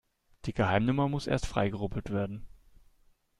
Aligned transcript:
Die 0.45 0.53
Geheimnummer 0.55 1.07
muss 1.09 1.27
erst 1.27 1.45
freigerubbelt 1.45 2.09
werden. 2.11 2.47